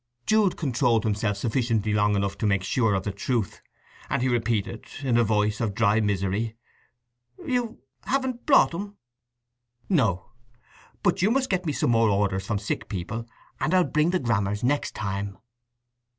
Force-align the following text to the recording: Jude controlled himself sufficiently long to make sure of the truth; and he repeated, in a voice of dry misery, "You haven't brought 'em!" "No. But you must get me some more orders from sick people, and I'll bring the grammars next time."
Jude 0.25 0.57
controlled 0.57 1.03
himself 1.03 1.37
sufficiently 1.37 1.93
long 1.93 2.19
to 2.27 2.45
make 2.47 2.63
sure 2.63 2.95
of 2.95 3.03
the 3.03 3.11
truth; 3.11 3.61
and 4.09 4.23
he 4.23 4.27
repeated, 4.29 4.85
in 5.03 5.15
a 5.15 5.23
voice 5.23 5.61
of 5.61 5.75
dry 5.75 5.99
misery, 6.01 6.55
"You 7.45 7.83
haven't 8.05 8.47
brought 8.47 8.73
'em!" 8.73 8.95
"No. 9.89 10.31
But 11.03 11.21
you 11.21 11.29
must 11.29 11.51
get 11.51 11.67
me 11.67 11.71
some 11.71 11.91
more 11.91 12.09
orders 12.09 12.47
from 12.47 12.57
sick 12.57 12.89
people, 12.89 13.27
and 13.59 13.75
I'll 13.75 13.83
bring 13.83 14.09
the 14.09 14.17
grammars 14.17 14.63
next 14.63 14.95
time." 14.95 15.37